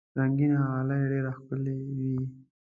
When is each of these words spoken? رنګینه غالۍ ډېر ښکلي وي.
رنګینه 0.19 0.57
غالۍ 0.71 1.01
ډېر 1.11 1.25
ښکلي 1.37 1.75
وي. 1.97 2.13